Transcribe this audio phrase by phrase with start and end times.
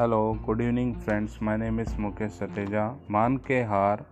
[0.00, 4.04] Hello good evening friends my name is Mukesh Sateja मान के हार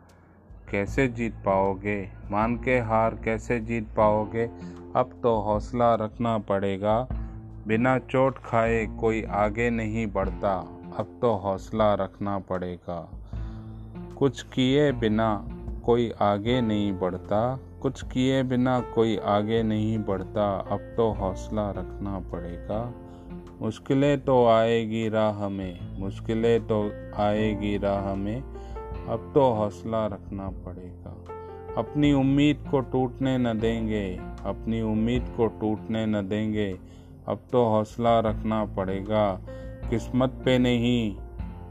[0.71, 2.09] कैसे जीत पाओगे?
[2.31, 4.51] मान के हार कैसे जीत पाओगे?
[4.97, 7.09] अब तो हौसला रखना पड़ेगा।
[7.67, 10.59] बिना चोट खाए कोई आगे नहीं बढ़ता।
[10.97, 13.09] अब तो हौसला रखना पड़ेगा।
[14.19, 15.49] कुछ किए बिना
[15.85, 22.19] कोई आगे नहीं बढ़ता। कुछ किए बिना कोई आगे नहीं बढ़ता। अब तो हौसला रखना
[22.19, 22.95] पड़ेगा।
[23.63, 28.43] मुश्किलें तो आएगी राह में, मुश्किलें तो आएगी राह में।
[29.09, 31.25] अब तो हौसला रखना पड़ेगा।
[31.77, 36.79] अपनी उम्मीद को टूटने न देंगे, अपनी उम्मीद को टूटने न देंगे।
[37.29, 39.41] अब तो हौसला रखना पड़ेगा।
[39.91, 41.17] किस्मत पे नहीं,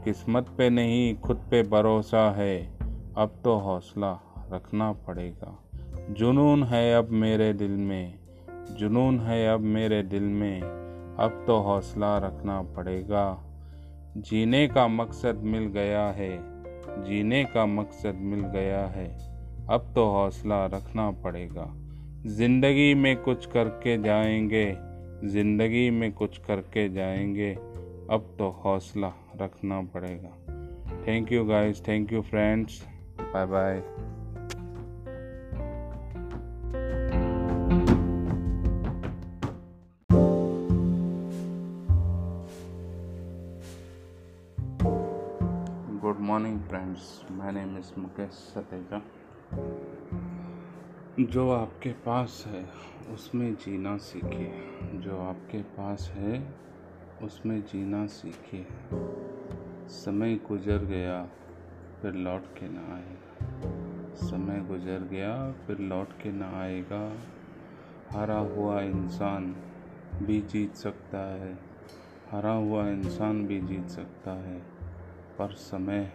[0.04, 2.78] किस्मत पे नहीं, खुद पे भरोसा है।
[3.16, 4.20] अब तो हौसला
[4.52, 5.64] रखना पड़ेगा।
[6.10, 8.14] जुनून है अब मेरे दिल में,
[8.78, 10.87] जुनून है अब मेरे दिल में।
[11.20, 13.44] अब तो हौसला रखना पड़ेगा।
[14.16, 16.38] जीने का मकसद मिल गया है।
[17.04, 19.18] जीने का मकसद मिल गया है।
[19.70, 21.74] अब तो हौसला रखना पड़ेगा।
[22.26, 24.76] ज़िंदगी में कुछ करके जाएँगे।
[25.28, 27.54] ज़िंदगी में कुछ करके जाएँगे।
[28.10, 29.12] अब तो हौसला
[29.42, 30.30] रखना पड़ेगा।
[31.08, 32.86] Thank you guys thank you friends
[33.20, 33.82] bye bye
[46.18, 49.02] good morning friends my name is Mukesh Sateja
[51.20, 52.70] जो आपके पास है,
[53.14, 54.52] उसमें जीना सीखिए।
[54.94, 56.54] जो आपके पास है,
[57.22, 58.66] उसमें जीना सीखिए।
[59.88, 61.28] समय गुजर गया,
[62.02, 63.48] फिर लौट के ना आएगा।
[64.14, 67.16] समय गुजर गया, फिर लौट के ना आएगा।
[68.10, 69.56] हारा हुआ इंसान
[70.22, 71.58] भी जीत सकता है।
[72.28, 74.77] हारा हुआ इंसान भी जीत सकता है।
[75.38, 76.12] पर समय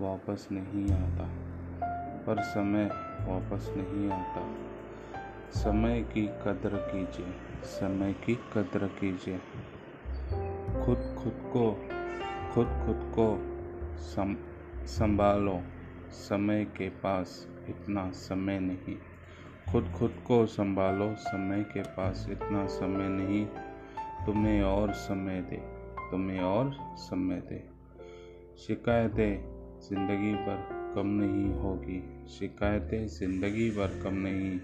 [0.00, 1.28] वापस नहीं आता।
[2.26, 2.84] पर समय
[3.20, 4.54] वापस नहीं आता।
[5.50, 9.38] समय की कदर कीजिए, समय की कदर कीजिए।
[10.84, 11.88] खुद खुद को,
[12.54, 13.38] खुद खुद को
[13.98, 14.36] सम
[14.86, 15.60] संभालो।
[16.10, 18.96] समय के पास इतना समय नहीं।
[19.72, 23.46] खुद खुद को संभालो, समय के पास इतना समय नहीं।
[24.26, 25.56] तुम्हें और समय दे,
[26.10, 27.69] तुम्हें और समय दे।
[28.66, 29.44] शिकायतें
[29.80, 34.60] ज़िंदगी भर कम नहीं होगी। शिकायतें ज़िंदगी भर कम नहीं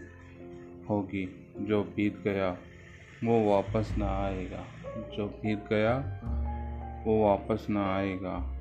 [0.89, 2.59] होगी। जो बीत गया,
[3.25, 4.65] वो वापस ना आएगा।
[5.17, 5.99] जो बीत गया,
[7.07, 8.59] वो वापस ना आएगा।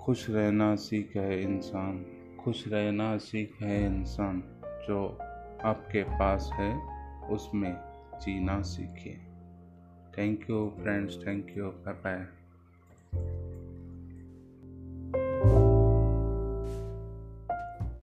[0.00, 2.06] खुश रहना सीख है इंसान।
[2.44, 4.42] खुश रहना सीख है इंसान।
[4.88, 5.18] जो
[5.64, 6.80] आपके पास है,
[7.26, 7.76] उसमें
[8.20, 9.20] जीना सीखिए।
[10.18, 12.47] Thank you friends thank you bye bye